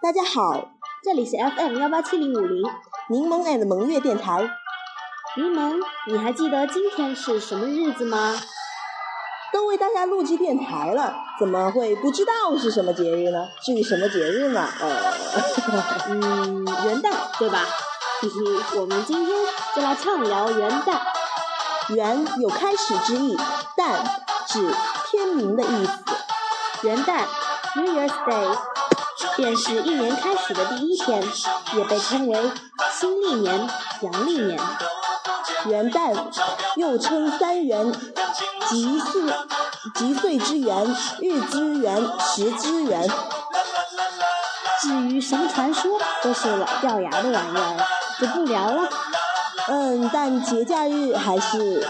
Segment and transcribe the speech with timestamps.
[0.00, 0.70] 大家好，
[1.02, 2.62] 这里是 FM 幺八七零五零
[3.10, 4.48] 柠檬 and 萌月电台。
[5.36, 8.36] 柠檬，你还记得今天是什么日子吗？
[9.52, 13.48] 都为大家录制电台了，怎么会不知道是什么节日呢？
[13.60, 14.68] 至于什么节日呢？
[14.80, 15.12] 呃，
[16.10, 17.64] 嗯，元旦，对吧？
[18.20, 19.36] 嘿嘿，我们今天
[19.74, 21.00] 就来畅聊元旦。
[21.94, 23.36] 元有开始之意，
[23.76, 24.04] 旦
[24.46, 24.72] 指
[25.10, 26.86] 天明的意思。
[26.86, 27.24] 元旦
[27.74, 28.58] （New Year's Day）
[29.38, 31.22] 便是一年开始的第一天，
[31.76, 32.50] 也被称为
[32.92, 33.70] 新历年、
[34.00, 34.58] 阳历年。
[35.66, 36.12] 元旦
[36.74, 37.92] 又称三元，
[38.68, 39.32] 即四
[39.94, 43.08] 即岁之元、日之元、时之元。
[44.80, 47.86] 至于什么传说，都是老掉牙的玩意儿，
[48.20, 48.88] 就不聊了。
[49.68, 51.80] 嗯，但节假日还是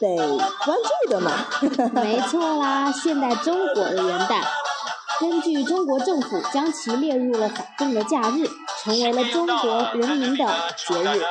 [0.00, 0.16] 得
[0.64, 1.30] 关注的嘛。
[1.94, 4.40] 没错啦，现代中国的元旦，
[5.18, 8.46] 根据中国政府将其列入了法定的假日，
[8.82, 10.44] 成为了中国人民的
[10.76, 11.22] 节日。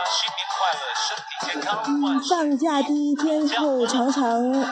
[1.85, 4.65] 嗯，放假第一天后，常常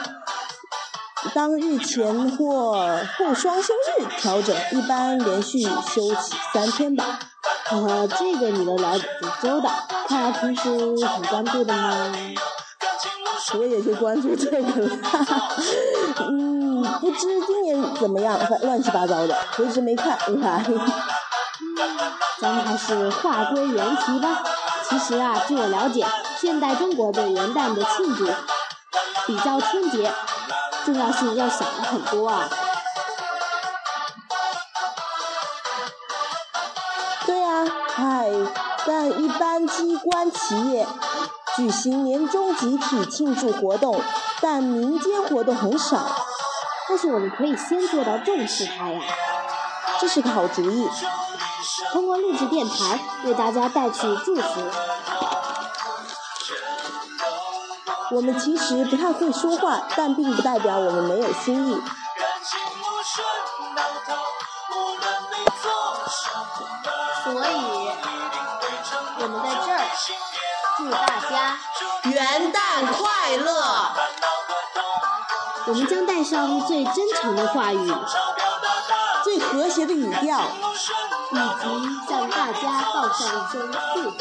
[1.32, 7.20] 当日前或后双休日调整，一般连续休息三天吧。
[7.70, 9.70] 呃，这个你都了解挺周到，
[10.08, 10.68] 看来平时
[11.06, 12.12] 很关注的嘛。
[13.56, 14.96] 我也就关注这个了。
[15.02, 15.48] 哈 哈
[16.30, 16.63] 嗯，
[17.00, 20.64] 不知今年怎么样，乱七八糟的，我一直没看，你看。
[22.40, 24.42] 咱们还是话归原题吧。
[24.88, 26.06] 其实啊，据我了解，
[26.38, 28.26] 现代中国对元旦的庆祝，
[29.26, 30.12] 比较春节
[30.84, 32.48] 重要性要小很多啊。
[37.26, 37.64] 对啊，
[37.96, 38.28] 唉，
[38.86, 40.86] 但一般机关企业
[41.56, 44.00] 举行年终集体庆祝活动，
[44.40, 46.04] 但民间活动很少。
[46.88, 49.00] 但是我们可以先做到重视它呀，
[50.00, 50.88] 这是个好主意。
[51.92, 54.70] 通过录制电台，为大家带去祝福。
[58.10, 61.82] 我们其实不太会说话，但并不代表我们没有心意。
[67.24, 67.90] 所以，
[69.18, 69.80] 我们在这儿
[70.76, 71.58] 祝大家
[72.10, 73.94] 元旦快乐。
[75.66, 77.92] 我们将带上最真诚的话语，
[79.22, 80.42] 最和谐的语调，
[81.32, 84.18] 以及向大家道上一声祝福。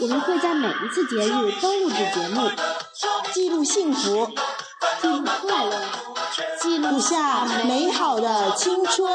[0.00, 2.50] 我们会在每一次节日都录制节目，
[3.32, 4.28] 记录幸福，
[5.00, 5.80] 记录快乐，
[6.60, 9.12] 记录下美好的青春。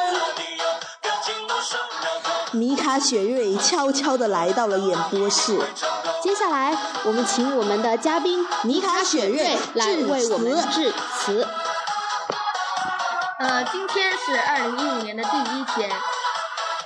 [2.52, 5.60] 米卡雪瑞悄悄地来到了演播室。
[6.24, 6.72] 接下来，
[7.06, 11.46] 我们请我们的嘉宾尼卡雪瑞来为我们致辞。
[13.40, 15.92] 呃，今天是二零一五年的第一天，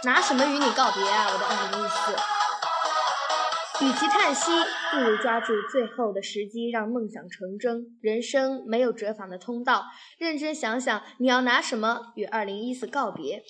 [0.05, 3.85] 拿什么与你告别啊，我的二零一四？
[3.85, 4.49] 与其叹息，
[4.91, 7.95] 不如抓住最后的时机，让梦想成真。
[8.01, 9.85] 人生没有折返的通道，
[10.17, 13.43] 认真想想，你要拿什么与二零一四告别？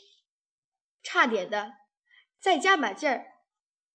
[1.02, 1.68] 差点的。
[2.42, 3.24] 再加把劲儿，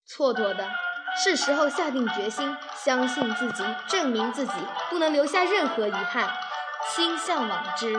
[0.09, 0.71] 蹉跎的，
[1.15, 4.53] 是时候下定决心，相信自己，证明自己，
[4.91, 6.29] 不能留下任何遗憾。
[6.95, 7.93] 心向往之，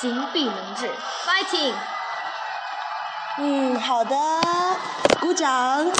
[0.00, 0.90] 行必能至
[1.24, 1.74] ，fighting！
[3.38, 4.16] 嗯，好的，
[5.20, 5.90] 鼓掌。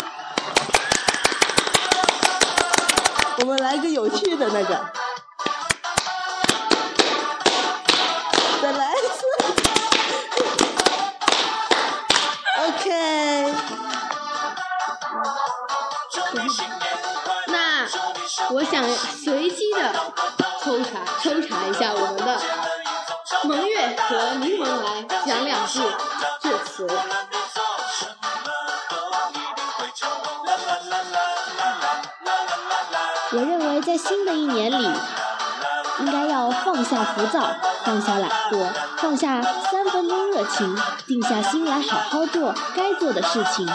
[3.38, 4.99] 我们来个有趣的那个。
[18.52, 19.94] 我想随机的
[20.60, 22.40] 抽查抽查一下我们的
[23.44, 25.80] 蒙月和柠檬来讲两句
[26.42, 26.86] 致辞。
[33.32, 34.90] 我认为在新的一年里，
[36.00, 37.48] 应该要放下浮躁，
[37.84, 38.68] 放下懒惰，
[38.98, 39.40] 放下
[39.70, 43.68] 三分钟热情，定下心来好好做该做的事情。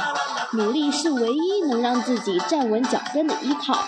[0.52, 3.80] 努力是唯一能让自己站稳脚跟的依靠。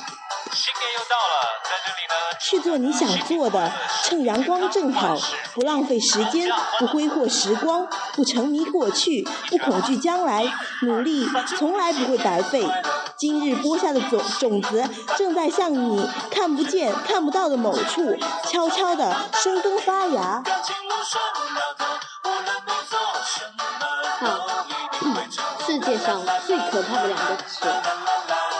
[2.40, 3.72] 去做你想做的，
[4.04, 5.18] 趁阳光正好，
[5.54, 6.50] 不浪费时间，
[6.80, 10.46] 不挥霍时光，不沉迷过去，不恐惧将来，
[10.84, 12.66] 努力从来不会白费。
[13.18, 14.88] 今日播下的种种子，
[15.18, 18.16] 正在向你看不见、看不到的某处，
[18.48, 20.44] 悄悄地生根发芽。
[24.20, 24.48] 好，
[25.66, 27.66] 世界上最可怕的两个词，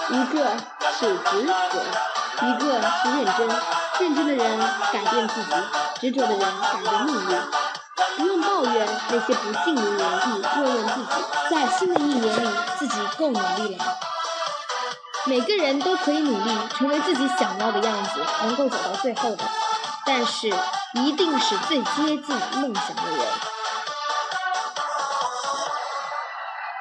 [0.10, 0.58] 一个
[1.00, 1.54] 是执着。
[2.40, 3.50] 一个是认真，
[4.00, 4.60] 认真的人
[4.94, 5.52] 改变自己，
[6.00, 7.42] 执着的人改变命运。
[8.16, 11.10] 不用抱怨那些不幸的人意，问问自己，
[11.50, 13.98] 在新的一年里自己够努力了？
[15.26, 19.44] 每个人都可以努力成为自己想要的样子，能够走到最后的，
[20.06, 20.54] 但是
[20.94, 23.26] 一定是最接近梦想的人。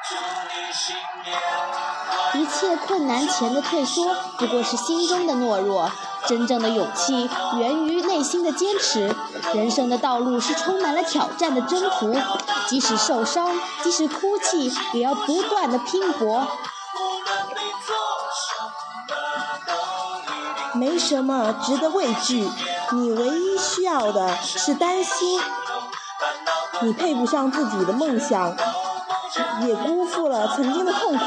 [0.07, 1.35] 祝你新年
[2.37, 5.91] 一切困难前的退缩，不过是心中的懦弱。
[6.27, 9.15] 真正的勇气源于内心的坚持。
[9.53, 12.13] 人生的道路是充满了挑战的征途，
[12.67, 16.47] 即使受伤，即使哭泣，也要不断的拼搏。
[20.73, 22.49] 没什么值得畏惧，
[22.91, 25.39] 你唯一需要的是担心。
[26.81, 28.55] 你配不上自己的梦想。
[29.67, 31.23] 也辜负了曾经的痛苦。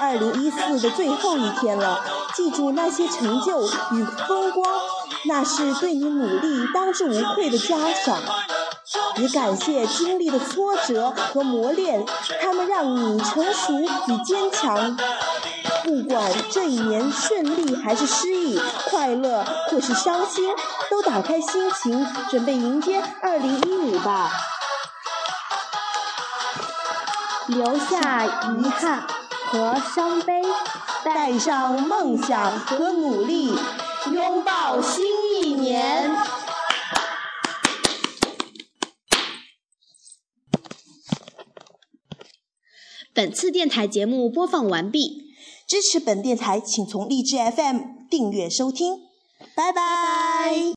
[0.00, 2.00] 二零一四的最后一天了，
[2.34, 4.64] 记住那些成就与风光，
[5.24, 8.18] 那是对你努力当之无愧的嘉赏。
[9.16, 12.06] 也感谢经历的挫折和磨练，
[12.40, 14.96] 他们让你成熟与坚强。
[15.84, 18.58] 不管这一年顺利还是失意，
[18.88, 20.44] 快乐或是伤心，
[20.90, 24.30] 都打开心情，准备迎接二零一五吧。
[27.48, 29.06] 留下遗憾
[29.46, 30.42] 和伤悲，
[31.04, 33.54] 带上梦想和努力，
[34.12, 35.04] 拥抱新
[35.42, 36.10] 一年。
[43.14, 45.32] 本次电台节目播放完毕，
[45.66, 47.78] 支持本电台请从荔枝 FM
[48.10, 48.94] 订阅收听，
[49.56, 50.58] 拜拜。